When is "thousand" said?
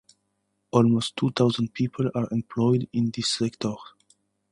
1.29-1.75